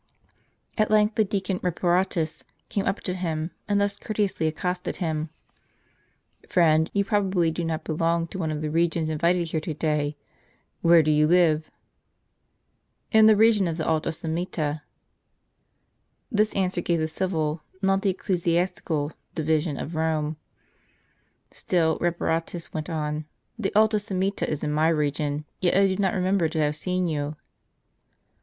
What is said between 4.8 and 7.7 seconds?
him:" Friend, you probably do